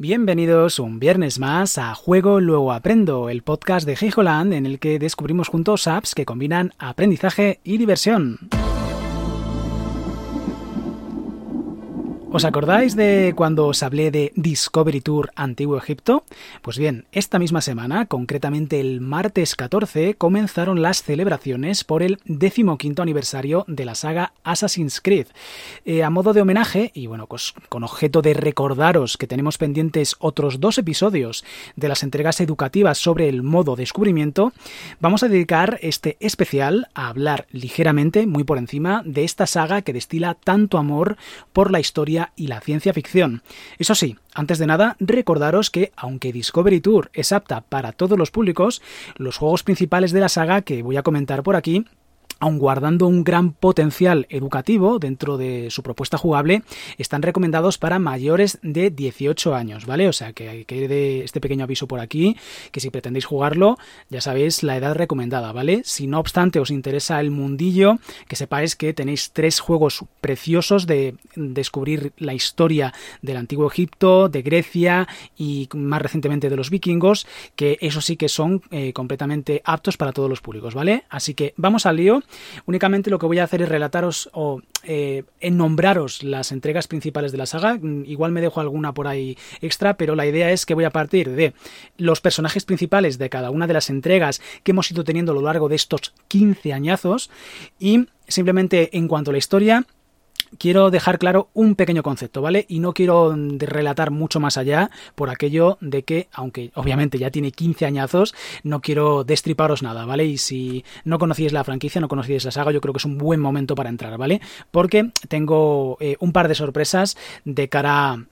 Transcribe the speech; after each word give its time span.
Bienvenidos 0.00 0.78
un 0.78 0.98
viernes 0.98 1.38
más 1.38 1.76
a 1.76 1.94
Juego 1.94 2.40
Luego 2.40 2.72
Aprendo, 2.72 3.28
el 3.28 3.42
podcast 3.42 3.84
de 3.86 3.98
Heijoland 4.00 4.54
en 4.54 4.64
el 4.64 4.78
que 4.78 4.98
descubrimos 4.98 5.48
juntos 5.48 5.86
apps 5.86 6.14
que 6.14 6.24
combinan 6.24 6.72
aprendizaje 6.78 7.60
y 7.64 7.76
diversión. 7.76 8.38
¿Os 12.32 12.44
acordáis 12.44 12.94
de 12.94 13.34
cuando 13.34 13.66
os 13.66 13.82
hablé 13.82 14.12
de 14.12 14.32
Discovery 14.36 15.00
Tour 15.00 15.32
Antiguo 15.34 15.76
Egipto? 15.76 16.22
Pues 16.62 16.78
bien, 16.78 17.06
esta 17.10 17.40
misma 17.40 17.60
semana, 17.60 18.06
concretamente 18.06 18.78
el 18.78 19.00
martes 19.00 19.56
14, 19.56 20.14
comenzaron 20.14 20.80
las 20.80 21.02
celebraciones 21.02 21.82
por 21.82 22.04
el 22.04 22.20
decimoquinto 22.26 23.02
aniversario 23.02 23.64
de 23.66 23.84
la 23.84 23.96
saga 23.96 24.32
Assassin's 24.44 25.00
Creed. 25.00 25.26
Eh, 25.84 26.04
a 26.04 26.10
modo 26.10 26.32
de 26.32 26.40
homenaje, 26.40 26.92
y 26.94 27.08
bueno, 27.08 27.26
pues 27.26 27.52
con 27.68 27.82
objeto 27.82 28.22
de 28.22 28.34
recordaros 28.34 29.16
que 29.16 29.26
tenemos 29.26 29.58
pendientes 29.58 30.14
otros 30.20 30.60
dos 30.60 30.78
episodios 30.78 31.44
de 31.74 31.88
las 31.88 32.04
entregas 32.04 32.40
educativas 32.40 32.98
sobre 32.98 33.28
el 33.28 33.42
modo 33.42 33.74
descubrimiento, 33.74 34.52
vamos 35.00 35.24
a 35.24 35.28
dedicar 35.28 35.80
este 35.82 36.16
especial 36.20 36.90
a 36.94 37.08
hablar 37.08 37.48
ligeramente, 37.50 38.28
muy 38.28 38.44
por 38.44 38.58
encima, 38.58 39.02
de 39.04 39.24
esta 39.24 39.48
saga 39.48 39.82
que 39.82 39.92
destila 39.92 40.34
tanto 40.34 40.78
amor 40.78 41.16
por 41.52 41.72
la 41.72 41.80
historia 41.80 42.19
y 42.36 42.46
la 42.46 42.60
ciencia 42.60 42.92
ficción. 42.92 43.42
Eso 43.78 43.94
sí, 43.94 44.16
antes 44.34 44.58
de 44.58 44.66
nada, 44.66 44.96
recordaros 45.00 45.70
que, 45.70 45.92
aunque 45.96 46.32
Discovery 46.32 46.80
Tour 46.80 47.10
es 47.12 47.32
apta 47.32 47.62
para 47.62 47.92
todos 47.92 48.18
los 48.18 48.30
públicos, 48.30 48.82
los 49.16 49.38
juegos 49.38 49.62
principales 49.62 50.12
de 50.12 50.20
la 50.20 50.28
saga 50.28 50.62
que 50.62 50.82
voy 50.82 50.96
a 50.96 51.02
comentar 51.02 51.42
por 51.42 51.56
aquí 51.56 51.84
aun 52.40 52.58
guardando 52.58 53.06
un 53.06 53.22
gran 53.22 53.52
potencial 53.52 54.26
educativo 54.30 54.98
dentro 54.98 55.36
de 55.36 55.70
su 55.70 55.82
propuesta 55.82 56.18
jugable, 56.18 56.62
están 56.98 57.22
recomendados 57.22 57.78
para 57.78 57.98
mayores 57.98 58.58
de 58.62 58.90
18 58.90 59.54
años, 59.54 59.86
¿vale? 59.86 60.08
O 60.08 60.12
sea, 60.12 60.32
que 60.32 60.64
quede 60.64 61.22
este 61.22 61.40
pequeño 61.40 61.64
aviso 61.64 61.86
por 61.86 62.00
aquí, 62.00 62.36
que 62.72 62.80
si 62.80 62.90
pretendéis 62.90 63.26
jugarlo, 63.26 63.78
ya 64.08 64.20
sabéis 64.20 64.62
la 64.62 64.76
edad 64.76 64.94
recomendada, 64.94 65.52
¿vale? 65.52 65.82
Si 65.84 66.06
no 66.06 66.18
obstante 66.18 66.60
os 66.60 66.70
interesa 66.70 67.20
el 67.20 67.30
mundillo, 67.30 67.98
que 68.26 68.36
sepáis 68.36 68.74
que 68.74 68.94
tenéis 68.94 69.32
tres 69.32 69.60
juegos 69.60 70.04
preciosos 70.20 70.86
de 70.86 71.14
descubrir 71.36 72.12
la 72.16 72.34
historia 72.34 72.94
del 73.20 73.36
antiguo 73.36 73.66
Egipto, 73.66 74.28
de 74.28 74.42
Grecia 74.42 75.06
y 75.36 75.68
más 75.74 76.00
recientemente 76.00 76.48
de 76.48 76.56
los 76.56 76.70
vikingos, 76.70 77.26
que 77.54 77.76
eso 77.80 78.00
sí 78.00 78.16
que 78.16 78.28
son 78.28 78.62
eh, 78.70 78.92
completamente 78.92 79.60
aptos 79.64 79.96
para 79.96 80.12
todos 80.12 80.30
los 80.30 80.40
públicos, 80.40 80.74
¿vale? 80.74 81.04
Así 81.10 81.34
que 81.34 81.52
vamos 81.56 81.84
al 81.84 81.96
lío 81.96 82.22
Únicamente 82.66 83.10
lo 83.10 83.18
que 83.18 83.26
voy 83.26 83.38
a 83.38 83.44
hacer 83.44 83.62
es 83.62 83.68
relataros 83.68 84.30
o 84.32 84.60
eh, 84.82 85.24
nombraros 85.42 86.22
las 86.22 86.52
entregas 86.52 86.88
principales 86.88 87.32
de 87.32 87.38
la 87.38 87.46
saga. 87.46 87.74
Mm, 87.74 88.04
igual 88.06 88.32
me 88.32 88.40
dejo 88.40 88.60
alguna 88.60 88.92
por 88.92 89.06
ahí 89.06 89.36
extra, 89.60 89.94
pero 89.94 90.14
la 90.14 90.26
idea 90.26 90.50
es 90.50 90.66
que 90.66 90.74
voy 90.74 90.84
a 90.84 90.90
partir 90.90 91.30
de 91.30 91.54
los 91.96 92.20
personajes 92.20 92.64
principales 92.64 93.18
de 93.18 93.30
cada 93.30 93.50
una 93.50 93.66
de 93.66 93.74
las 93.74 93.90
entregas 93.90 94.40
que 94.62 94.72
hemos 94.72 94.90
ido 94.90 95.04
teniendo 95.04 95.32
a 95.32 95.34
lo 95.34 95.42
largo 95.42 95.68
de 95.68 95.76
estos 95.76 96.14
15 96.28 96.72
añazos 96.72 97.30
y 97.78 98.06
simplemente 98.26 98.96
en 98.96 99.08
cuanto 99.08 99.30
a 99.30 99.32
la 99.32 99.38
historia 99.38 99.86
quiero 100.58 100.90
dejar 100.90 101.18
claro 101.18 101.48
un 101.54 101.74
pequeño 101.74 102.02
concepto, 102.02 102.42
¿vale? 102.42 102.66
Y 102.68 102.80
no 102.80 102.92
quiero 102.92 103.34
relatar 103.58 104.10
mucho 104.10 104.40
más 104.40 104.56
allá 104.56 104.90
por 105.14 105.30
aquello 105.30 105.78
de 105.80 106.02
que, 106.02 106.28
aunque 106.32 106.70
obviamente 106.74 107.18
ya 107.18 107.30
tiene 107.30 107.52
15 107.52 107.86
añazos, 107.86 108.34
no 108.62 108.80
quiero 108.80 109.24
destriparos 109.24 109.82
nada, 109.82 110.04
¿vale? 110.04 110.24
Y 110.24 110.38
si 110.38 110.84
no 111.04 111.18
conocíais 111.18 111.52
la 111.52 111.64
franquicia, 111.64 112.00
no 112.00 112.08
conocíais 112.08 112.44
la 112.44 112.50
saga, 112.50 112.72
yo 112.72 112.80
creo 112.80 112.94
que 112.94 112.98
es 112.98 113.04
un 113.04 113.18
buen 113.18 113.40
momento 113.40 113.74
para 113.74 113.90
entrar, 113.90 114.16
¿vale? 114.18 114.40
Porque 114.70 115.10
tengo 115.28 115.96
eh, 116.00 116.16
un 116.20 116.32
par 116.32 116.48
de 116.48 116.54
sorpresas 116.54 117.16
de 117.44 117.68
cara 117.68 118.24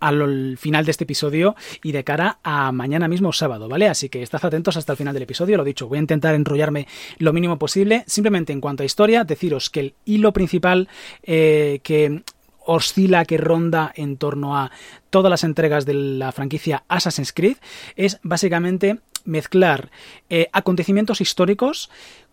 al 0.00 0.56
final 0.58 0.84
de 0.84 0.90
este 0.90 1.04
episodio 1.04 1.56
y 1.82 1.92
de 1.92 2.04
cara 2.04 2.38
a 2.42 2.72
mañana 2.72 3.08
mismo 3.08 3.32
sábado, 3.32 3.68
¿vale? 3.68 3.88
Así 3.88 4.08
que 4.08 4.22
estad 4.22 4.44
atentos 4.44 4.76
hasta 4.76 4.92
el 4.92 4.98
final 4.98 5.14
del 5.14 5.22
episodio, 5.24 5.56
lo 5.56 5.64
dicho, 5.64 5.88
voy 5.88 5.98
a 5.98 6.00
intentar 6.00 6.34
enrollarme 6.34 6.86
lo 7.18 7.32
mínimo 7.32 7.58
posible. 7.58 8.04
Simplemente 8.06 8.52
en 8.52 8.60
cuanto 8.60 8.82
a 8.82 8.86
historia, 8.86 9.24
deciros 9.24 9.70
que 9.70 9.80
el 9.80 9.94
hilo 10.04 10.32
principal 10.32 10.88
eh, 11.22 11.80
que 11.82 12.22
oscila, 12.66 13.24
que 13.24 13.38
ronda 13.38 13.92
en 13.96 14.18
torno 14.18 14.56
a 14.56 14.70
todas 15.08 15.30
las 15.30 15.42
entregas 15.42 15.86
de 15.86 15.94
la 15.94 16.32
franquicia 16.32 16.84
Assassin's 16.88 17.32
Creed 17.32 17.56
es 17.96 18.20
básicamente 18.22 18.98
mezclar 19.24 19.90
eh, 20.28 20.48
acontecimientos 20.52 21.20
históricos 21.22 21.90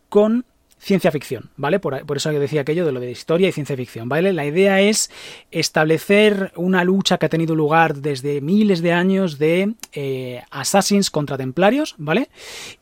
con 0.10 0.46
ciencia 0.78 1.12
ficción, 1.12 1.50
¿vale? 1.56 1.80
Por, 1.80 2.04
eso 2.16 2.32
decía 2.32 2.62
aquello 2.62 2.86
de 2.86 2.92
lo 2.92 3.00
de 3.00 3.12
historia 3.12 3.48
y 3.48 3.52
ciencia 3.52 3.76
ficción, 3.76 4.08
¿vale? 4.10 4.34
La 4.34 4.46
idea 4.46 4.82
es 4.82 5.10
establecer 5.52 6.52
una 6.56 6.84
lucha 6.84 7.18
que 7.18 7.26
ha 7.26 7.30
tenido 7.30 7.56
lugar 7.56 7.96
desde 7.96 8.42
miles 8.42 8.82
de 8.82 8.92
años 8.92 9.40
de 9.40 9.74
eh, 9.94 10.42
assassins 10.52 11.10
contra 11.10 11.38
templarios, 11.38 11.96
¿vale? 11.98 12.30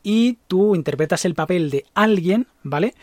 Y 0.02 0.38
tú 0.48 0.74
interpretas 0.74 1.24
el 1.24 1.34
papel 1.34 1.70
de 1.70 1.84
alguien, 1.94 2.46
¿vale? 2.62 2.94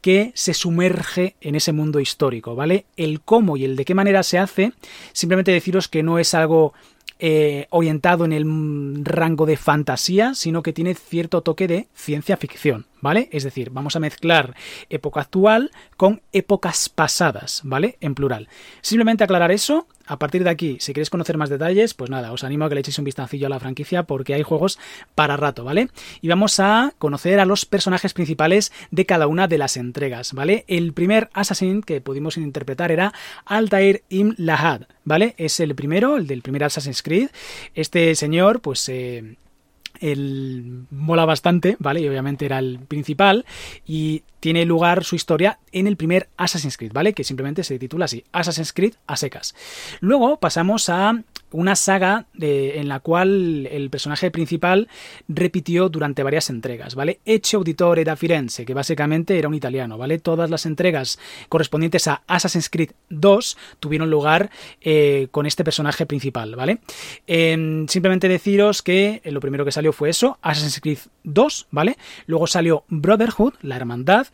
Que 0.00 0.32
se 0.34 0.54
sumerge 0.54 1.36
en 1.40 1.54
ese 1.54 1.72
mundo 1.72 2.00
histórico, 2.00 2.54
¿vale? 2.54 2.86
El 2.96 3.20
cómo 3.20 3.56
y 3.56 3.64
el 3.64 3.76
de 3.76 3.84
qué 3.84 3.94
manera 3.94 4.22
se 4.22 4.38
hace, 4.38 4.72
simplemente 5.12 5.52
deciros 5.52 5.88
que 5.88 6.02
no 6.02 6.18
es 6.18 6.34
algo 6.34 6.72
eh, 7.18 7.66
orientado 7.70 8.24
en 8.24 8.32
el 8.32 9.04
rango 9.04 9.44
de 9.44 9.56
fantasía, 9.56 10.34
sino 10.34 10.62
que 10.62 10.72
tiene 10.72 10.94
cierto 10.94 11.42
toque 11.42 11.66
de 11.66 11.88
ciencia 11.94 12.36
ficción, 12.36 12.86
¿vale? 13.00 13.28
Es 13.32 13.44
decir, 13.44 13.70
vamos 13.70 13.96
a 13.96 14.00
mezclar 14.00 14.54
época 14.88 15.22
actual 15.22 15.70
con 15.96 16.22
épocas 16.32 16.88
pasadas, 16.88 17.62
¿vale? 17.64 17.96
En 18.00 18.14
plural. 18.14 18.48
Simplemente 18.82 19.24
aclarar 19.24 19.50
eso. 19.50 19.88
A 20.08 20.18
partir 20.18 20.42
de 20.42 20.50
aquí, 20.50 20.78
si 20.80 20.94
queréis 20.94 21.10
conocer 21.10 21.36
más 21.36 21.50
detalles, 21.50 21.92
pues 21.92 22.08
nada, 22.08 22.32
os 22.32 22.42
animo 22.42 22.64
a 22.64 22.68
que 22.68 22.74
le 22.74 22.80
echéis 22.80 22.98
un 22.98 23.04
vistacillo 23.04 23.46
a 23.46 23.50
la 23.50 23.60
franquicia 23.60 24.04
porque 24.04 24.32
hay 24.32 24.42
juegos 24.42 24.78
para 25.14 25.36
rato, 25.36 25.64
¿vale? 25.64 25.88
Y 26.22 26.28
vamos 26.28 26.58
a 26.60 26.94
conocer 26.98 27.40
a 27.40 27.44
los 27.44 27.66
personajes 27.66 28.14
principales 28.14 28.72
de 28.90 29.04
cada 29.04 29.26
una 29.26 29.48
de 29.48 29.58
las 29.58 29.76
entregas, 29.76 30.32
¿vale? 30.32 30.64
El 30.66 30.94
primer 30.94 31.28
Assassin 31.34 31.82
que 31.82 32.00
pudimos 32.00 32.38
interpretar 32.38 32.90
era 32.90 33.12
Altair 33.44 34.02
Im 34.08 34.34
Lahad, 34.38 34.82
¿vale? 35.04 35.34
Es 35.36 35.60
el 35.60 35.74
primero, 35.74 36.16
el 36.16 36.26
del 36.26 36.40
primer 36.40 36.64
Assassin's 36.64 37.02
Creed. 37.02 37.28
Este 37.74 38.14
señor, 38.14 38.60
pues... 38.60 38.88
Eh, 38.88 39.36
el 40.00 40.84
mola 40.90 41.24
bastante, 41.24 41.76
¿vale? 41.78 42.00
Y 42.00 42.08
obviamente 42.08 42.44
era 42.46 42.58
el 42.58 42.78
principal 42.78 43.44
y 43.86 44.22
tiene 44.40 44.64
lugar 44.64 45.04
su 45.04 45.16
historia 45.16 45.58
en 45.72 45.86
el 45.86 45.96
primer 45.96 46.28
Assassin's 46.36 46.76
Creed, 46.76 46.92
¿vale? 46.92 47.12
Que 47.12 47.24
simplemente 47.24 47.64
se 47.64 47.78
titula 47.78 48.06
así, 48.06 48.24
Assassin's 48.32 48.72
Creed 48.72 48.94
a 49.06 49.16
secas. 49.16 49.54
Luego 50.00 50.38
pasamos 50.38 50.88
a 50.88 51.22
una 51.52 51.76
saga 51.76 52.26
de, 52.34 52.78
en 52.78 52.88
la 52.88 53.00
cual 53.00 53.66
el 53.66 53.90
personaje 53.90 54.30
principal 54.30 54.88
repitió 55.28 55.88
durante 55.88 56.22
varias 56.22 56.50
entregas, 56.50 56.94
¿vale? 56.94 57.20
Eche 57.24 57.56
Auditore 57.56 58.04
da 58.04 58.16
Firenze, 58.16 58.64
que 58.64 58.74
básicamente 58.74 59.38
era 59.38 59.48
un 59.48 59.54
italiano, 59.54 59.98
¿vale? 59.98 60.18
Todas 60.18 60.50
las 60.50 60.66
entregas 60.66 61.18
correspondientes 61.48 62.08
a 62.08 62.22
Assassin's 62.26 62.68
Creed 62.68 62.90
2 63.10 63.56
tuvieron 63.80 64.10
lugar 64.10 64.50
eh, 64.80 65.28
con 65.30 65.46
este 65.46 65.64
personaje 65.64 66.06
principal, 66.06 66.54
¿vale? 66.56 66.78
Em, 67.26 67.86
simplemente 67.88 68.28
deciros 68.28 68.82
que 68.82 69.20
lo 69.24 69.40
primero 69.40 69.64
que 69.64 69.72
salió 69.72 69.92
fue 69.92 70.10
eso, 70.10 70.38
Assassin's 70.42 70.80
Creed 70.80 70.98
2, 71.24 71.68
¿vale? 71.70 71.96
Luego 72.26 72.46
salió 72.46 72.84
Brotherhood, 72.88 73.54
la 73.62 73.76
hermandad, 73.76 74.26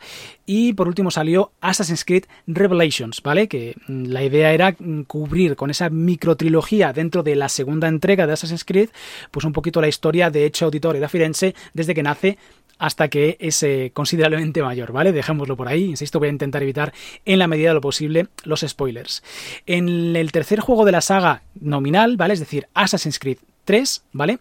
y 0.45 0.73
por 0.73 0.87
último 0.87 1.11
salió 1.11 1.51
Assassin's 1.61 2.05
Creed 2.05 2.25
Revelations, 2.47 3.21
¿vale? 3.21 3.47
Que 3.47 3.75
mm, 3.87 4.05
la 4.05 4.23
idea 4.23 4.51
era 4.51 4.75
mm, 4.77 5.03
cubrir 5.03 5.55
con 5.55 5.69
esa 5.69 5.89
microtrilogía 5.89 6.93
dentro 7.05 7.21
de 7.21 7.35
la 7.35 7.49
segunda 7.49 7.87
entrega 7.87 8.25
de 8.25 8.33
Assassin's 8.33 8.65
Creed, 8.65 8.89
pues 9.29 9.45
un 9.45 9.53
poquito 9.53 9.79
la 9.79 9.87
historia 9.87 10.31
de 10.31 10.45
Hecho 10.45 10.65
Auditore 10.65 10.99
da 10.99 11.07
Firenze 11.07 11.53
desde 11.73 11.93
que 11.93 12.01
nace 12.01 12.37
hasta 12.77 13.07
que 13.07 13.37
es 13.39 13.61
eh, 13.63 13.91
considerablemente 13.93 14.61
mayor, 14.61 14.91
¿vale? 14.91 15.11
Dejémoslo 15.11 15.55
por 15.55 15.67
ahí, 15.67 15.85
insisto, 15.85 16.19
voy 16.19 16.27
a 16.27 16.31
intentar 16.31 16.61
evitar 16.63 16.93
en 17.23 17.39
la 17.39 17.47
medida 17.47 17.69
de 17.69 17.75
lo 17.75 17.81
posible 17.81 18.27
los 18.43 18.61
spoilers. 18.61 19.23
En 19.65 20.15
el 20.15 20.31
tercer 20.31 20.59
juego 20.59 20.83
de 20.83 20.91
la 20.91 21.01
saga 21.01 21.43
nominal, 21.61 22.17
¿vale? 22.17 22.33
Es 22.33 22.39
decir, 22.39 22.67
Assassin's 22.73 23.19
Creed 23.19 23.37
3, 23.65 24.03
¿vale? 24.13 24.39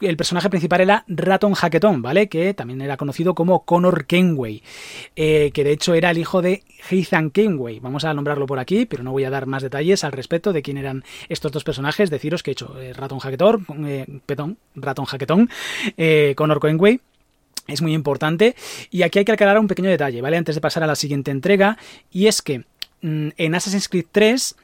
El 0.00 0.16
personaje 0.16 0.50
principal 0.50 0.80
era 0.80 1.04
Raton 1.06 1.54
Hacketon, 1.54 2.02
¿vale? 2.02 2.28
Que 2.28 2.52
también 2.54 2.80
era 2.80 2.96
conocido 2.96 3.34
como 3.34 3.64
Connor 3.64 4.06
Kenway, 4.06 4.62
eh, 5.14 5.50
que 5.54 5.62
de 5.62 5.72
hecho 5.72 5.94
era 5.94 6.10
el 6.10 6.18
hijo 6.18 6.42
de 6.42 6.64
Ethan 6.90 7.30
Kenway. 7.30 7.78
Vamos 7.78 8.04
a 8.04 8.12
nombrarlo 8.12 8.46
por 8.46 8.58
aquí, 8.58 8.86
pero 8.86 9.04
no 9.04 9.12
voy 9.12 9.24
a 9.24 9.30
dar 9.30 9.46
más 9.46 9.62
detalles 9.62 10.02
al 10.02 10.12
respecto 10.12 10.52
de 10.52 10.62
quién 10.62 10.78
eran 10.78 11.04
estos 11.28 11.52
dos 11.52 11.62
personajes. 11.62 12.10
Deciros 12.10 12.42
que 12.42 12.50
he 12.50 12.52
hecho 12.52 12.80
eh, 12.80 12.92
Raton 12.92 13.20
Hacketon, 13.20 13.66
eh, 13.86 14.06
petón, 14.26 14.58
Raton 14.74 15.04
Hacketon, 15.04 15.48
Connor 16.34 16.60
Kenway. 16.60 17.00
Es 17.66 17.80
muy 17.80 17.94
importante. 17.94 18.54
Y 18.90 19.02
aquí 19.02 19.20
hay 19.20 19.24
que 19.24 19.32
aclarar 19.32 19.58
un 19.58 19.68
pequeño 19.68 19.88
detalle, 19.88 20.20
¿vale? 20.20 20.36
Antes 20.36 20.54
de 20.54 20.60
pasar 20.60 20.82
a 20.82 20.86
la 20.86 20.96
siguiente 20.96 21.30
entrega. 21.30 21.78
Y 22.10 22.26
es 22.26 22.42
que 22.42 22.64
mm, 23.00 23.28
en 23.36 23.54
Assassin's 23.54 23.88
Creed 23.88 24.06
3 24.12 24.56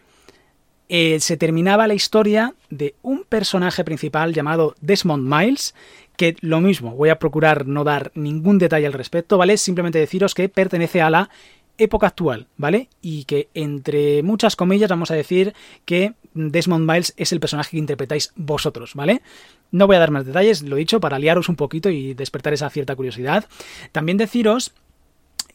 eh, 0.92 1.20
se 1.20 1.36
terminaba 1.36 1.86
la 1.86 1.94
historia 1.94 2.54
de 2.68 2.96
un 3.02 3.22
personaje 3.22 3.84
principal 3.84 4.34
llamado 4.34 4.74
Desmond 4.80 5.22
Miles, 5.22 5.72
que 6.16 6.34
lo 6.40 6.60
mismo, 6.60 6.96
voy 6.96 7.10
a 7.10 7.20
procurar 7.20 7.68
no 7.68 7.84
dar 7.84 8.10
ningún 8.16 8.58
detalle 8.58 8.88
al 8.88 8.92
respecto, 8.92 9.38
¿vale? 9.38 9.56
Simplemente 9.56 10.00
deciros 10.00 10.34
que 10.34 10.48
pertenece 10.48 11.00
a 11.00 11.08
la 11.08 11.30
época 11.78 12.08
actual, 12.08 12.48
¿vale? 12.56 12.88
Y 13.00 13.22
que 13.24 13.48
entre 13.54 14.24
muchas 14.24 14.56
comillas 14.56 14.90
vamos 14.90 15.12
a 15.12 15.14
decir 15.14 15.54
que 15.84 16.14
Desmond 16.34 16.90
Miles 16.90 17.14
es 17.16 17.30
el 17.30 17.38
personaje 17.38 17.70
que 17.70 17.78
interpretáis 17.78 18.32
vosotros, 18.34 18.94
¿vale? 18.96 19.22
No 19.70 19.86
voy 19.86 19.94
a 19.94 20.00
dar 20.00 20.10
más 20.10 20.26
detalles, 20.26 20.62
lo 20.62 20.74
dicho, 20.74 20.98
para 20.98 21.20
liaros 21.20 21.48
un 21.48 21.54
poquito 21.54 21.88
y 21.88 22.14
despertar 22.14 22.52
esa 22.52 22.68
cierta 22.68 22.96
curiosidad. 22.96 23.44
También 23.92 24.18
deciros 24.18 24.72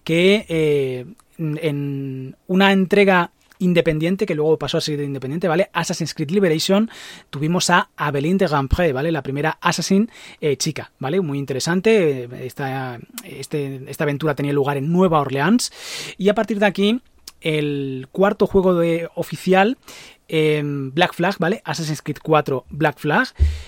que 0.05 0.45
eh, 0.47 1.05
en 1.37 2.37
una 2.47 2.71
entrega 2.71 3.31
independiente, 3.65 4.25
que 4.25 4.35
luego 4.35 4.57
pasó 4.57 4.77
a 4.77 4.81
ser 4.81 5.01
independiente, 5.01 5.47
¿vale? 5.47 5.69
Assassin's 5.73 6.13
Creed 6.13 6.31
Liberation, 6.31 6.89
tuvimos 7.29 7.69
a 7.69 7.89
Aveline 7.97 8.37
de 8.37 8.47
Gampré, 8.47 8.93
¿vale? 8.93 9.11
La 9.11 9.21
primera 9.21 9.57
Assassin 9.59 10.09
eh, 10.39 10.55
chica, 10.55 10.91
¿vale? 10.99 11.19
Muy 11.19 11.37
interesante. 11.37 12.29
Esta, 12.45 12.99
este, 13.23 13.81
esta 13.87 14.03
aventura 14.05 14.35
tenía 14.35 14.53
lugar 14.53 14.77
en 14.77 14.91
Nueva 14.91 15.19
Orleans. 15.19 15.71
Y 16.17 16.29
a 16.29 16.35
partir 16.35 16.59
de 16.59 16.65
aquí, 16.65 17.01
el 17.41 18.07
cuarto 18.11 18.47
juego 18.47 18.75
de, 18.75 19.09
oficial 19.15 19.77
em, 20.27 20.91
Black 20.93 21.13
Flag, 21.13 21.35
¿vale? 21.39 21.61
Assassin's 21.65 22.01
Creed 22.01 22.17
4 22.23 22.65
Black 22.69 22.97
Flag. 22.97 23.27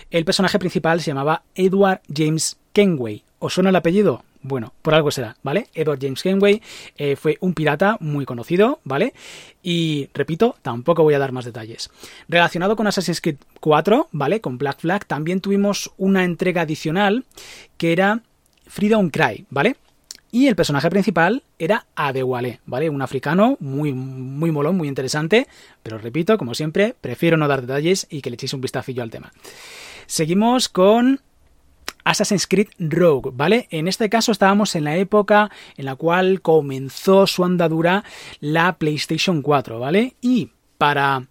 El 0.10 0.26
personaje 0.26 0.60
principal 0.60 1.02
se 1.02 1.12
llamaba 1.12 1.44
Edward 1.56 2.02
James 2.14 2.58
Kenway. 2.74 3.24
¿Os 3.40 3.54
suena 3.54 3.70
el 3.70 3.76
apellido? 3.76 4.24
Bueno, 4.48 4.74
por 4.82 4.94
algo 4.94 5.12
será, 5.12 5.36
¿vale? 5.44 5.68
Edward 5.74 6.00
James 6.02 6.24
Kenway 6.24 6.62
eh, 6.96 7.18
fue 7.18 7.38
un 7.42 7.54
pirata 7.54 7.98
muy 8.00 8.24
conocido, 8.24 8.80
¿vale? 8.86 9.14
Y 9.62 10.08
repito, 10.14 10.56
tampoco 10.62 11.04
voy 11.04 11.16
a 11.16 11.20
dar 11.20 11.34
más 11.34 11.44
detalles. 11.44 11.90
Relacionado 12.30 12.78
con 12.78 12.88
Assassin's 12.88 13.20
Creed 13.20 13.36
4, 13.60 14.08
¿vale? 14.14 14.40
Con 14.40 14.58
Black 14.58 14.80
Flag, 14.80 15.06
también 15.06 15.42
tuvimos 15.42 15.92
una 15.98 16.24
entrega 16.24 16.62
adicional 16.62 17.26
que 17.78 17.92
era 17.92 18.22
Freedom 18.68 19.10
Cry, 19.10 19.46
¿vale? 19.50 19.76
Y 20.32 20.48
el 20.48 20.56
personaje 20.56 20.90
principal 20.90 21.44
era 21.60 21.86
Adewale, 21.96 22.62
¿vale? 22.66 22.90
Un 22.90 23.02
africano 23.02 23.58
muy, 23.60 23.92
muy 23.92 24.52
molón, 24.52 24.78
muy 24.78 24.88
interesante, 24.88 25.48
pero 25.84 25.98
repito, 25.98 26.38
como 26.38 26.54
siempre, 26.54 26.96
prefiero 27.02 27.36
no 27.36 27.50
dar 27.50 27.62
detalles 27.62 28.08
y 28.10 28.22
que 28.22 28.30
le 28.30 28.36
echéis 28.36 28.54
un 28.54 28.62
vistacillo 28.62 29.04
al 29.04 29.10
tema. 29.10 29.34
Seguimos 30.06 30.70
con 30.70 31.20
Assassin's 32.08 32.48
Creed 32.48 32.70
Rogue, 32.80 33.32
¿vale? 33.34 33.68
En 33.70 33.90
este 33.90 34.10
caso 34.10 34.32
estábamos 34.32 34.76
en 34.76 34.86
la 34.86 34.96
época 34.96 35.52
en 35.76 35.84
la 35.84 35.96
cual 35.96 36.42
comenzó 36.42 37.28
su 37.28 37.44
andadura 37.44 38.06
la 38.40 38.78
PlayStation 38.78 39.42
4, 39.42 39.78
¿vale? 39.78 40.16
Y 40.22 40.52
para 40.78 41.28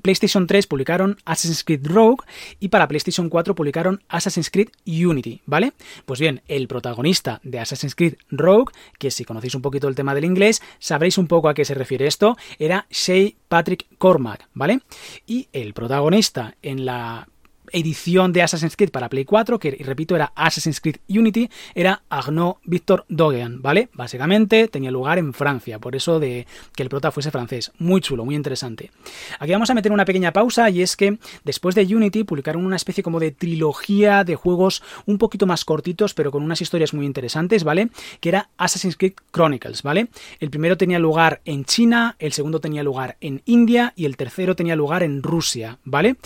PlayStation 0.00 0.46
3 0.46 0.66
publicaron 0.66 1.18
Assassin's 1.26 1.64
Creed 1.64 1.86
Rogue 1.86 2.24
y 2.60 2.68
para 2.68 2.88
PlayStation 2.88 3.28
4 3.28 3.54
publicaron 3.54 4.02
Assassin's 4.08 4.50
Creed 4.50 4.70
Unity, 4.86 5.42
¿vale? 5.44 5.74
Pues 6.06 6.18
bien, 6.18 6.40
el 6.48 6.66
protagonista 6.66 7.40
de 7.42 7.60
Assassin's 7.60 7.94
Creed 7.94 8.14
Rogue, 8.30 8.72
que 8.98 9.10
si 9.10 9.26
conocéis 9.26 9.54
un 9.54 9.62
poquito 9.62 9.88
el 9.88 9.94
tema 9.94 10.14
del 10.14 10.24
inglés, 10.24 10.62
sabréis 10.78 11.18
un 11.18 11.26
poco 11.26 11.50
a 11.50 11.54
qué 11.54 11.66
se 11.66 11.74
refiere 11.74 12.06
esto, 12.06 12.38
era 12.58 12.86
Shay 12.88 13.36
Patrick 13.48 13.86
Cormac, 13.98 14.48
¿vale? 14.54 14.80
Y 15.26 15.48
el 15.52 15.74
protagonista 15.74 16.54
en 16.62 16.86
la 16.86 17.28
edición 17.74 18.32
de 18.32 18.42
Assassin's 18.42 18.76
Creed 18.76 18.90
para 18.90 19.08
Play 19.08 19.24
4, 19.24 19.58
que 19.58 19.72
repito 19.80 20.14
era 20.14 20.32
Assassin's 20.34 20.80
Creed 20.80 20.96
Unity, 21.08 21.50
era 21.74 22.02
Arnaud 22.08 22.56
Victor 22.64 23.04
Dogean, 23.08 23.60
¿vale? 23.60 23.88
Básicamente 23.92 24.68
tenía 24.68 24.90
lugar 24.90 25.18
en 25.18 25.34
Francia, 25.34 25.78
por 25.78 25.96
eso 25.96 26.20
de 26.20 26.46
que 26.74 26.82
el 26.82 26.88
prota 26.88 27.10
fuese 27.10 27.30
francés. 27.30 27.72
Muy 27.78 28.00
chulo, 28.00 28.24
muy 28.24 28.36
interesante. 28.36 28.90
Aquí 29.38 29.52
vamos 29.52 29.70
a 29.70 29.74
meter 29.74 29.92
una 29.92 30.04
pequeña 30.04 30.32
pausa 30.32 30.70
y 30.70 30.82
es 30.82 30.96
que 30.96 31.18
después 31.44 31.74
de 31.74 31.84
Unity 31.84 32.24
publicaron 32.24 32.64
una 32.64 32.76
especie 32.76 33.02
como 33.02 33.18
de 33.20 33.32
trilogía 33.32 34.24
de 34.24 34.36
juegos 34.36 34.82
un 35.06 35.18
poquito 35.18 35.46
más 35.46 35.64
cortitos, 35.64 36.14
pero 36.14 36.30
con 36.30 36.42
unas 36.42 36.60
historias 36.60 36.94
muy 36.94 37.06
interesantes, 37.06 37.64
¿vale? 37.64 37.90
Que 38.20 38.28
era 38.28 38.50
Assassin's 38.56 38.96
Creed 38.96 39.14
Chronicles, 39.32 39.82
¿vale? 39.82 40.08
El 40.38 40.50
primero 40.50 40.76
tenía 40.76 40.98
lugar 40.98 41.40
en 41.44 41.64
China, 41.64 42.14
el 42.18 42.32
segundo 42.32 42.60
tenía 42.60 42.82
lugar 42.82 43.16
en 43.20 43.42
India 43.46 43.92
y 43.96 44.04
el 44.04 44.16
tercero 44.16 44.54
tenía 44.54 44.76
lugar 44.76 45.02
en 45.02 45.22
Rusia, 45.22 45.78
¿vale? 45.84 46.16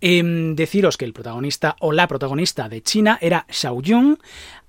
Eh, 0.00 0.22
deciros 0.54 0.87
que 0.96 1.04
el 1.04 1.12
protagonista 1.12 1.76
o 1.80 1.92
la 1.92 2.08
protagonista 2.08 2.68
de 2.68 2.82
China 2.82 3.18
era 3.20 3.46
Xiao 3.48 3.82
Yun, 3.82 4.18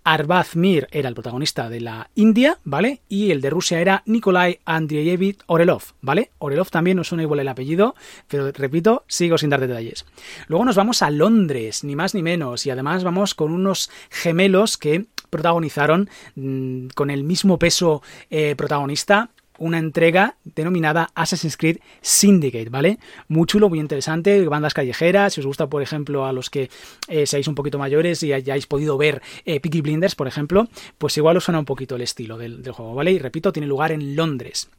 Arbaz 0.03 0.55
Mir 0.55 0.87
era 0.91 1.09
el 1.09 1.13
protagonista 1.13 1.69
de 1.69 1.81
la 1.81 2.09
India, 2.15 2.57
¿vale? 2.63 3.01
Y 3.09 3.31
el 3.31 3.41
de 3.41 3.49
Rusia 3.49 3.79
era 3.79 4.01
Nikolai 4.05 4.59
Andreyevich 4.65 5.39
Orelov, 5.45 5.83
¿vale? 6.01 6.31
Orelov 6.39 6.69
también 6.69 6.97
no 6.97 7.03
suena 7.03 7.23
igual 7.23 7.41
el 7.41 7.47
apellido, 7.47 7.95
pero 8.27 8.51
repito, 8.51 9.03
sigo 9.07 9.37
sin 9.37 9.49
dar 9.49 9.59
detalles. 9.59 10.05
Luego 10.47 10.65
nos 10.65 10.75
vamos 10.75 11.01
a 11.01 11.09
Londres, 11.09 11.83
ni 11.83 11.95
más 11.95 12.15
ni 12.15 12.23
menos, 12.23 12.65
y 12.65 12.71
además 12.71 13.03
vamos 13.03 13.35
con 13.35 13.51
unos 13.51 13.91
gemelos 14.09 14.77
que 14.77 15.05
protagonizaron 15.29 16.09
mmm, 16.35 16.87
con 16.95 17.11
el 17.11 17.23
mismo 17.23 17.59
peso 17.59 18.01
eh, 18.29 18.55
protagonista 18.55 19.29
una 19.59 19.77
entrega 19.77 20.37
denominada 20.43 21.09
Assassin's 21.15 21.57
Creed 21.57 21.77
Syndicate, 22.01 22.69
¿vale? 22.69 22.99
Muy 23.27 23.45
chulo, 23.45 23.69
muy 23.69 23.79
interesante, 23.79 24.43
bandas 24.47 24.73
callejeras, 24.73 25.33
si 25.33 25.41
os 25.41 25.45
gusta, 25.45 25.67
por 25.67 25.81
ejemplo, 25.81 26.25
a 26.25 26.33
los 26.33 26.49
que 26.49 26.69
eh, 27.07 27.25
seáis 27.25 27.47
un 27.47 27.55
poquito 27.55 27.77
mayores 27.77 28.23
y 28.23 28.33
hayáis 28.33 28.65
podido 28.65 28.97
ver 28.97 29.21
eh, 29.45 29.59
Peaky 29.59 29.81
Blinders, 29.81 30.15
por 30.15 30.27
ejemplo, 30.27 30.67
pues 30.97 31.15
igual 31.17 31.37
os 31.37 31.43
suena 31.43 31.59
un 31.59 31.65
poquito 31.65 31.95
el 31.95 32.01
estilo 32.01 32.37
del, 32.37 32.63
del 32.63 32.73
juego, 32.73 32.95
¿vale? 32.95 33.11
Y 33.11 33.19
repito, 33.19 33.51
tiene 33.51 33.67
lugar 33.67 33.91
en 33.91 34.15
Londres. 34.15 34.69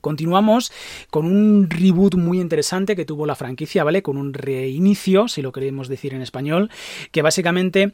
Continuamos 0.00 0.72
con 1.10 1.26
un 1.26 1.68
reboot 1.68 2.14
muy 2.14 2.40
interesante 2.40 2.96
que 2.96 3.04
tuvo 3.04 3.26
la 3.26 3.34
franquicia, 3.34 3.84
¿vale? 3.84 4.02
Con 4.02 4.16
un 4.16 4.32
reinicio, 4.34 5.28
si 5.28 5.42
lo 5.42 5.52
queremos 5.52 5.88
decir 5.88 6.14
en 6.14 6.22
español, 6.22 6.70
que 7.10 7.22
básicamente 7.22 7.92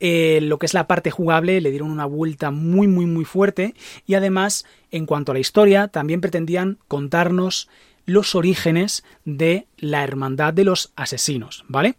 eh, 0.00 0.40
lo 0.42 0.58
que 0.58 0.66
es 0.66 0.74
la 0.74 0.86
parte 0.86 1.10
jugable 1.10 1.60
le 1.60 1.70
dieron 1.70 1.90
una 1.90 2.04
vuelta 2.04 2.50
muy 2.50 2.86
muy 2.86 3.06
muy 3.06 3.24
fuerte 3.24 3.74
y 4.06 4.14
además 4.14 4.64
en 4.92 5.06
cuanto 5.06 5.32
a 5.32 5.34
la 5.34 5.40
historia 5.40 5.88
también 5.88 6.20
pretendían 6.20 6.78
contarnos 6.86 7.68
los 8.08 8.34
orígenes 8.34 9.04
de 9.26 9.66
la 9.76 10.02
hermandad 10.02 10.54
de 10.54 10.64
los 10.64 10.92
asesinos, 10.96 11.66
¿vale? 11.68 11.94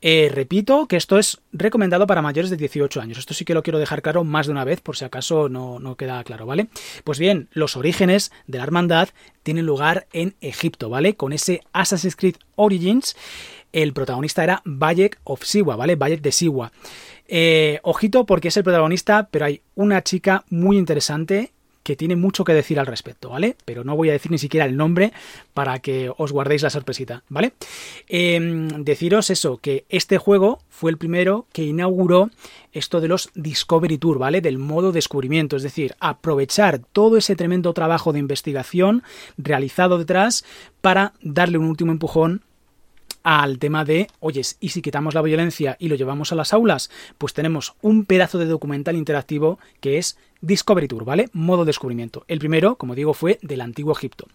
Eh, 0.00 0.28
repito 0.34 0.88
que 0.88 0.96
esto 0.96 1.20
es 1.20 1.40
recomendado 1.52 2.04
para 2.08 2.20
mayores 2.20 2.50
de 2.50 2.56
18 2.56 3.00
años. 3.00 3.18
Esto 3.18 3.32
sí 3.32 3.44
que 3.44 3.54
lo 3.54 3.62
quiero 3.62 3.78
dejar 3.78 4.02
claro 4.02 4.24
más 4.24 4.46
de 4.46 4.52
una 4.52 4.64
vez 4.64 4.80
por 4.80 4.96
si 4.96 5.04
acaso 5.04 5.48
no, 5.48 5.78
no 5.78 5.96
queda 5.96 6.24
claro, 6.24 6.46
¿vale? 6.46 6.66
Pues 7.04 7.20
bien, 7.20 7.48
los 7.52 7.76
orígenes 7.76 8.32
de 8.48 8.58
la 8.58 8.64
hermandad 8.64 9.10
tienen 9.44 9.64
lugar 9.64 10.08
en 10.12 10.34
Egipto, 10.40 10.90
¿vale? 10.90 11.14
Con 11.14 11.32
ese 11.32 11.60
Assassin's 11.72 12.16
Creed 12.16 12.34
Origins, 12.56 13.14
el 13.72 13.92
protagonista 13.92 14.42
era 14.42 14.62
Bayek 14.64 15.20
of 15.22 15.44
Siwa, 15.44 15.76
¿vale? 15.76 15.94
Bayek 15.94 16.22
de 16.22 16.32
Siwa. 16.32 16.72
Eh, 17.28 17.78
ojito 17.84 18.26
porque 18.26 18.48
es 18.48 18.56
el 18.56 18.64
protagonista, 18.64 19.28
pero 19.30 19.44
hay 19.44 19.62
una 19.76 20.02
chica 20.02 20.44
muy 20.50 20.76
interesante 20.76 21.52
que 21.82 21.96
tiene 21.96 22.16
mucho 22.16 22.44
que 22.44 22.54
decir 22.54 22.78
al 22.78 22.86
respecto, 22.86 23.30
¿vale? 23.30 23.56
Pero 23.64 23.84
no 23.84 23.96
voy 23.96 24.10
a 24.10 24.12
decir 24.12 24.30
ni 24.30 24.38
siquiera 24.38 24.66
el 24.66 24.76
nombre 24.76 25.12
para 25.54 25.78
que 25.80 26.10
os 26.16 26.32
guardéis 26.32 26.62
la 26.62 26.70
sorpresita, 26.70 27.22
¿vale? 27.28 27.54
Eh, 28.08 28.68
deciros 28.78 29.30
eso, 29.30 29.58
que 29.58 29.84
este 29.88 30.18
juego 30.18 30.60
fue 30.68 30.90
el 30.90 30.98
primero 30.98 31.46
que 31.52 31.64
inauguró 31.64 32.30
esto 32.72 33.00
de 33.00 33.08
los 33.08 33.30
Discovery 33.34 33.98
Tour, 33.98 34.18
¿vale? 34.18 34.40
Del 34.40 34.58
modo 34.58 34.92
descubrimiento, 34.92 35.56
es 35.56 35.62
decir, 35.62 35.94
aprovechar 36.00 36.80
todo 36.92 37.16
ese 37.16 37.36
tremendo 37.36 37.72
trabajo 37.72 38.12
de 38.12 38.18
investigación 38.18 39.02
realizado 39.36 39.98
detrás 39.98 40.44
para 40.80 41.12
darle 41.22 41.58
un 41.58 41.66
último 41.66 41.92
empujón 41.92 42.42
al 43.22 43.58
tema 43.58 43.84
de, 43.84 44.08
oyes, 44.20 44.56
¿y 44.60 44.70
si 44.70 44.82
quitamos 44.82 45.14
la 45.14 45.22
violencia 45.22 45.76
y 45.78 45.88
lo 45.88 45.96
llevamos 45.96 46.32
a 46.32 46.34
las 46.34 46.52
aulas? 46.52 46.90
Pues 47.18 47.34
tenemos 47.34 47.74
un 47.82 48.04
pedazo 48.04 48.38
de 48.38 48.46
documental 48.46 48.96
interactivo 48.96 49.58
que 49.80 49.98
es 49.98 50.18
Discovery 50.40 50.88
Tour, 50.88 51.04
¿vale? 51.04 51.28
Modo 51.32 51.64
descubrimiento. 51.64 52.24
El 52.26 52.40
primero, 52.40 52.76
como 52.76 52.94
digo, 52.94 53.14
fue 53.14 53.38
del 53.42 53.60
antiguo 53.60 53.92
Egipto. 53.92 54.26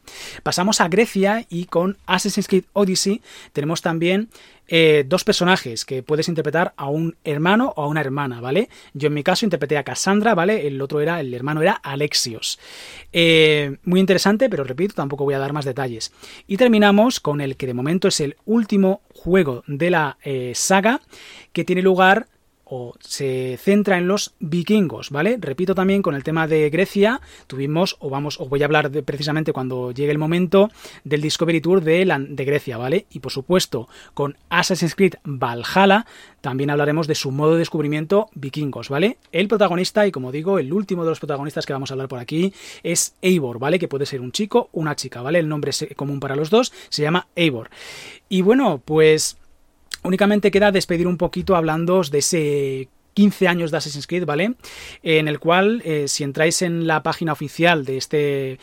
Pasamos 0.42 0.80
a 0.82 0.88
Grecia 0.88 1.46
y 1.50 1.66
con 1.66 1.98
Assassin's 2.06 2.48
Creed 2.48 2.64
Odyssey 2.74 3.22
tenemos 3.52 3.82
también 3.82 4.30
eh, 4.68 5.04
dos 5.08 5.24
personajes 5.24 5.86
que 5.86 6.04
puedes 6.04 6.28
interpretar 6.28 6.74
a 6.78 6.88
un 6.88 7.16
hermano 7.24 7.74
o 7.76 7.84
a 7.84 7.88
una 7.88 8.02
hermana, 8.02 8.42
¿vale? 8.42 8.70
Yo 8.94 9.08
en 9.08 9.14
mi 9.14 9.24
caso 9.24 9.46
interpreté 9.46 9.78
a 9.78 9.84
Cassandra, 9.84 10.36
¿vale? 10.36 10.68
El 10.68 10.82
otro 10.82 11.02
era, 11.02 11.20
el 11.20 11.34
hermano 11.34 11.62
era 11.62 11.74
Alexios. 11.74 12.60
Eh, 13.14 13.78
muy 13.84 14.00
interesante, 14.00 14.50
pero 14.50 14.64
repito, 14.64 14.96
tampoco 14.96 15.24
voy 15.24 15.34
a 15.34 15.40
dar 15.40 15.54
más 15.54 15.66
detalles. 15.66 16.12
Y 16.48 16.58
terminamos 16.58 17.20
con 17.20 17.42
el 17.42 17.56
que 17.58 17.68
de 17.68 17.74
momento 17.74 18.08
es 18.08 18.20
el 18.20 18.36
último 18.46 19.02
juego 19.14 19.64
de 19.68 19.90
la 19.90 20.18
eh, 20.24 20.52
saga 20.56 21.02
que 21.54 21.64
tiene 21.64 21.82
lugar 21.82 22.28
o 22.70 22.94
se 23.00 23.58
centra 23.62 23.98
en 23.98 24.08
los 24.08 24.34
vikingos, 24.40 25.10
¿vale? 25.10 25.38
Repito 25.40 25.76
también 25.76 26.02
con 26.02 26.16
el 26.16 26.24
tema 26.24 26.48
de 26.48 26.70
Grecia, 26.70 27.22
tuvimos, 27.48 27.96
o 28.00 28.10
vamos, 28.10 28.40
os 28.40 28.50
voy 28.50 28.62
a 28.62 28.66
hablar 28.66 28.92
de, 28.92 29.04
precisamente 29.04 29.54
cuando 29.54 29.92
llegue 29.92 30.12
el 30.12 30.18
momento 30.18 30.70
del 31.04 31.22
Discovery 31.22 31.62
Tour 31.62 31.82
de, 31.82 32.06
de 32.30 32.46
Grecia, 32.46 32.78
¿vale? 32.78 33.06
Y 33.12 33.20
por 33.20 33.32
supuesto, 33.32 33.88
con 34.14 34.38
Assassin's 34.50 34.96
Creed 34.96 35.16
Valhalla, 35.24 36.06
también 36.42 36.70
hablaremos 36.70 37.08
de 37.08 37.16
su 37.16 37.32
modo 37.32 37.54
de 37.54 37.60
descubrimiento 37.60 38.30
vikingos, 38.34 38.90
¿vale? 38.90 39.18
El 39.32 39.48
protagonista, 39.48 40.06
y 40.08 40.12
como 40.12 40.32
digo, 40.32 40.60
el 40.60 40.72
último 40.74 41.04
de 41.04 41.10
los 41.10 41.20
protagonistas 41.20 41.66
que 41.66 41.74
vamos 41.74 41.92
a 41.92 41.94
hablar 41.94 42.08
por 42.08 42.20
aquí, 42.20 42.54
es 42.84 43.16
Eivor, 43.22 43.60
¿vale? 43.60 43.80
Que 43.80 43.88
puede 43.88 44.06
ser 44.06 44.22
un 44.22 44.32
chico 44.32 44.70
o 44.72 44.80
una 44.80 44.96
chica, 44.96 45.22
¿vale? 45.22 45.40
El 45.40 45.50
nombre 45.50 45.72
es 45.72 45.88
común 45.96 46.20
para 46.20 46.36
los 46.36 46.50
dos, 46.50 46.74
se 46.90 47.02
llama 47.02 47.28
Eivor. 47.36 47.70
Y 48.30 48.42
bueno, 48.42 48.82
pues 48.84 49.38
Únicamente 50.04 50.52
queda 50.52 50.72
despedir 50.72 51.08
un 51.08 51.18
poquito 51.18 51.56
hablando 51.56 52.02
de 52.02 52.20
ese 52.20 52.90
15 53.18 53.48
años 53.48 53.72
de 53.72 53.78
Assassin's 53.78 54.06
Creed, 54.06 54.26
¿vale? 54.26 54.54
En 55.02 55.28
el 55.28 55.40
cual, 55.40 55.82
eh, 55.84 56.08
si 56.08 56.24
entráis 56.24 56.62
en 56.62 56.86
la 56.86 57.02
página 57.02 57.32
oficial 57.32 57.84
de 57.84 57.98
este 57.98 58.60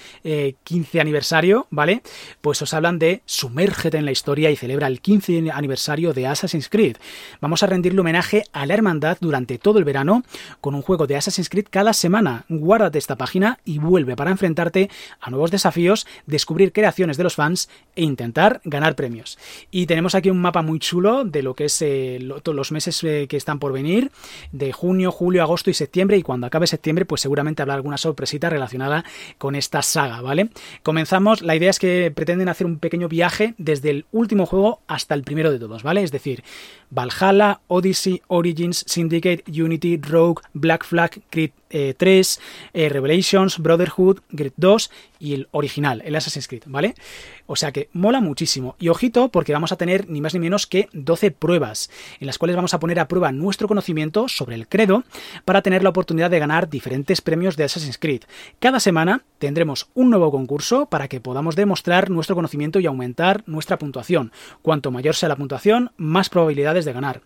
15 0.62 1.00
aniversario, 1.00 1.66
¿vale? 1.70 2.02
Pues 2.40 2.62
os 2.62 2.72
hablan 2.72 3.00
de 3.00 3.22
sumérgete 3.26 3.98
en 3.98 4.04
la 4.04 4.12
historia 4.12 4.52
y 4.52 4.56
celebra 4.56 4.86
el 4.86 5.00
15 5.00 5.50
aniversario 5.52 6.12
de 6.12 6.28
Assassin's 6.28 6.68
Creed. 6.68 6.98
Vamos 7.40 7.64
a 7.64 7.66
rendirle 7.66 8.00
homenaje 8.00 8.44
a 8.52 8.64
la 8.64 8.74
hermandad 8.74 9.18
durante 9.20 9.58
todo 9.58 9.80
el 9.80 9.84
verano 9.84 10.22
con 10.60 10.76
un 10.76 10.82
juego 10.82 11.08
de 11.08 11.16
Assassin's 11.16 11.48
Creed 11.48 11.66
cada 11.68 11.92
semana. 11.92 12.44
Guárdate 12.48 12.98
esta 12.98 13.16
página 13.16 13.58
y 13.64 13.80
vuelve 13.80 14.14
para 14.14 14.30
enfrentarte 14.30 14.88
a 15.20 15.30
nuevos 15.30 15.50
desafíos, 15.50 16.06
descubrir 16.26 16.72
creaciones 16.72 17.16
de 17.16 17.24
los 17.24 17.34
fans 17.34 17.68
e 17.96 18.04
intentar 18.04 18.60
ganar 18.64 18.94
premios. 18.94 19.36
Y 19.72 19.86
tenemos 19.86 20.14
aquí 20.14 20.30
un 20.30 20.40
mapa 20.40 20.62
muy 20.62 20.78
chulo 20.78 21.24
de 21.24 21.42
lo 21.42 21.54
que 21.54 21.64
es 21.64 21.82
eh, 21.82 22.20
los 22.20 22.70
meses 22.70 23.02
eh, 23.02 23.26
que 23.28 23.36
están 23.36 23.58
por 23.58 23.72
venir, 23.72 24.12
de 24.52 24.72
junio, 24.72 25.10
julio, 25.10 25.42
agosto 25.42 25.70
y 25.70 25.74
septiembre. 25.74 26.16
Y 26.16 26.22
cuando 26.22 26.46
acabe 26.46 26.66
septiembre, 26.66 27.04
pues 27.04 27.20
seguramente 27.20 27.62
habrá 27.62 27.74
alguna 27.74 27.96
sorpresita 27.96 28.50
relacionada 28.50 29.04
con 29.38 29.54
esta 29.54 29.82
saga, 29.82 30.20
¿vale? 30.20 30.50
Comenzamos. 30.82 31.42
La 31.42 31.56
idea 31.56 31.70
es 31.70 31.78
que 31.78 32.12
pretenden 32.14 32.48
hacer 32.48 32.66
un 32.66 32.78
pequeño 32.78 33.08
viaje 33.08 33.54
desde 33.58 33.90
el 33.90 34.06
último 34.12 34.46
juego 34.46 34.80
hasta 34.86 35.14
el 35.14 35.22
primero 35.22 35.50
de 35.50 35.58
todos, 35.58 35.82
¿vale? 35.82 36.02
Es 36.02 36.12
decir, 36.12 36.44
Valhalla, 36.90 37.60
Odyssey, 37.68 38.22
Origins, 38.28 38.84
Syndicate, 38.86 39.44
Unity, 39.48 39.98
Rogue, 39.98 40.42
Black 40.52 40.84
Flag, 40.84 41.20
Creed 41.30 41.50
3, 41.96 42.40
eh, 42.72 42.88
Revelations, 42.88 43.58
Brotherhood, 43.58 44.20
Grid 44.30 44.52
2 44.56 44.90
y 45.18 45.34
el 45.34 45.48
original, 45.50 46.02
el 46.04 46.14
Assassin's 46.14 46.46
Creed, 46.46 46.62
¿vale? 46.66 46.94
O 47.46 47.56
sea 47.56 47.72
que 47.72 47.88
mola 47.92 48.20
muchísimo. 48.20 48.76
Y 48.78 48.88
ojito, 48.88 49.28
porque 49.28 49.52
vamos 49.52 49.72
a 49.72 49.76
tener 49.76 50.08
ni 50.08 50.20
más 50.20 50.34
ni 50.34 50.40
menos 50.40 50.66
que 50.66 50.88
12 50.92 51.30
pruebas, 51.32 51.90
en 52.20 52.26
las 52.26 52.38
cuales 52.38 52.56
vamos 52.56 52.74
a 52.74 52.80
poner 52.80 53.00
a 53.00 53.08
prueba 53.08 53.32
nuestro 53.32 53.66
conocimiento 53.66 54.28
sobre 54.34 54.54
el 54.56 54.68
credo 54.68 55.04
para 55.44 55.62
tener 55.62 55.82
la 55.82 55.90
oportunidad 55.90 56.30
de 56.30 56.38
ganar 56.38 56.68
diferentes 56.68 57.20
premios 57.20 57.56
de 57.56 57.64
Assassin's 57.64 57.98
Creed. 57.98 58.22
Cada 58.58 58.80
semana 58.80 59.22
tendremos 59.38 59.88
un 59.94 60.10
nuevo 60.10 60.30
concurso 60.30 60.86
para 60.86 61.08
que 61.08 61.20
podamos 61.20 61.56
demostrar 61.56 62.10
nuestro 62.10 62.34
conocimiento 62.34 62.80
y 62.80 62.86
aumentar 62.86 63.42
nuestra 63.46 63.78
puntuación. 63.78 64.32
Cuanto 64.62 64.90
mayor 64.90 65.14
sea 65.14 65.28
la 65.28 65.36
puntuación, 65.36 65.92
más 65.96 66.28
probabilidades 66.28 66.84
de 66.84 66.92
ganar. 66.92 67.20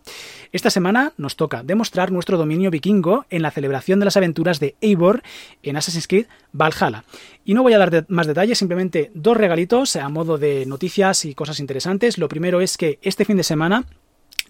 Esta 0.51 0.69
semana 0.69 1.13
nos 1.17 1.35
toca 1.35 1.63
demostrar 1.63 2.11
nuestro 2.11 2.37
dominio 2.37 2.71
vikingo 2.71 3.25
en 3.29 3.41
la 3.41 3.51
celebración 3.51 3.99
de 3.99 4.05
las 4.05 4.17
aventuras 4.17 4.59
de 4.59 4.75
Eivor 4.81 5.23
en 5.63 5.77
Assassin's 5.77 6.07
Creed 6.07 6.27
Valhalla. 6.51 7.03
Y 7.45 7.53
no 7.53 7.63
voy 7.63 7.73
a 7.73 7.77
dar 7.77 8.05
más 8.09 8.27
detalles, 8.27 8.57
simplemente 8.57 9.11
dos 9.13 9.37
regalitos 9.37 9.95
a 9.95 10.09
modo 10.09 10.37
de 10.37 10.65
noticias 10.65 11.25
y 11.25 11.33
cosas 11.33 11.59
interesantes. 11.59 12.17
Lo 12.17 12.29
primero 12.29 12.61
es 12.61 12.77
que 12.77 12.99
este 13.01 13.25
fin 13.25 13.37
de 13.37 13.43
semana 13.43 13.85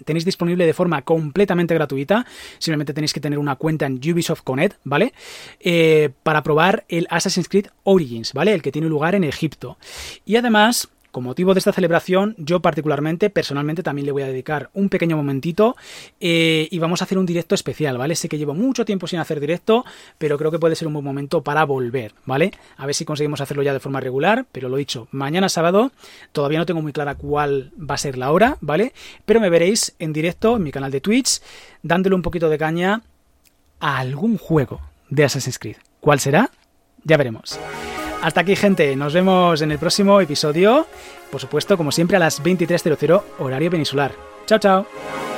tenéis 0.05 0.25
disponible 0.25 0.65
de 0.65 0.74
forma 0.74 1.01
completamente 1.01 1.74
gratuita. 1.74 2.25
Simplemente 2.57 2.93
tenéis 2.93 3.13
que 3.13 3.19
tener 3.19 3.39
una 3.39 3.55
cuenta 3.55 3.86
en 3.86 3.95
Ubisoft 3.95 4.43
Connect, 4.43 4.77
¿vale? 4.83 5.13
Eh, 5.59 6.09
para 6.24 6.43
probar 6.43 6.86
el 6.89 7.07
Assassin's 7.09 7.50
Creed 7.50 7.67
Origins, 7.83 8.33
¿vale? 8.33 8.53
El 8.53 8.62
que 8.62 8.71
tiene 8.71 8.88
lugar 8.88 9.15
en 9.15 9.24
Egipto. 9.24 9.77
Y 10.25 10.36
además 10.36 10.89
con 11.12 11.24
motivo 11.24 11.54
de 11.54 11.60
esta 11.60 11.74
celebración, 11.74 12.36
yo 12.38 12.60
particularmente, 12.60 13.30
personalmente, 13.30 13.84
también 13.84 14.06
le 14.06 14.12
voy 14.12 14.24
a 14.24 14.28
dedicar 14.28 14.70
un 14.74 14.89
pequeño 14.89 15.18
momentito 15.18 15.75
eh, 16.20 16.68
y 16.70 16.80
vamos 16.80 17.01
a 17.01 17.06
hacer 17.06 17.18
un 17.18 17.25
directo 17.25 17.56
especial, 17.56 17.98
¿vale? 17.98 18.16
Sé 18.16 18.30
que 18.30 18.38
llevo 18.38 18.54
mucho 18.54 18.86
tiempo 18.86 19.08
sin 19.08 19.20
hacer 19.20 19.39
directo, 19.39 19.86
pero 20.18 20.38
creo 20.38 20.51
que 20.51 20.60
puede 20.60 20.75
ser 20.75 20.88
un 20.88 20.94
buen 20.94 21.06
momento 21.06 21.44
para 21.44 21.63
volver, 21.66 22.13
¿vale? 22.25 22.51
A 22.78 22.86
ver 22.86 22.96
si 22.96 23.06
conseguimos 23.06 23.42
hacerlo 23.42 23.63
ya 23.63 23.74
de 23.74 23.80
forma 23.80 24.00
regular, 24.00 24.46
pero 24.51 24.70
lo 24.70 24.78
dicho, 24.78 25.08
mañana 25.12 25.50
sábado, 25.50 25.92
todavía 26.32 26.60
no 26.60 26.66
tengo 26.66 26.82
muy 26.82 26.94
clara 26.94 27.16
cuál 27.16 27.72
va 27.78 27.96
a 27.96 27.98
ser 27.98 28.18
la 28.18 28.32
hora, 28.32 28.58
¿vale? 28.62 28.94
Pero 29.25 29.39
me 29.39 29.50
veréis 29.50 29.96
en 30.00 30.13
directo 30.13 30.58
en 30.58 30.63
mi 30.63 30.72
canal 30.72 30.92
de 30.92 31.01
Twitch, 31.01 31.42
dándole 31.84 32.16
un 32.16 32.22
poquito 32.22 32.50
de 32.50 32.58
caña 32.58 33.01
a 33.80 33.98
algún 33.98 34.38
juego 34.38 34.82
de 35.10 35.24
Assassin's 35.24 35.60
Creed. 35.60 35.78
¿Cuál 36.00 36.20
será? 36.20 36.51
Ya 37.04 37.18
veremos. 37.18 37.60
Hasta 38.21 38.41
aquí, 38.41 38.55
gente. 38.55 38.95
Nos 38.95 39.13
vemos 39.13 39.61
en 39.61 39.71
el 39.71 39.79
próximo 39.79 40.19
episodio. 40.19 40.85
Por 41.31 41.39
supuesto, 41.39 41.77
como 41.77 41.91
siempre, 41.91 42.17
a 42.17 42.19
las 42.19 42.43
23.00 42.43 43.23
horario 43.39 43.71
peninsular. 43.71 44.11
Chao, 44.45 44.59
chao. 44.59 45.28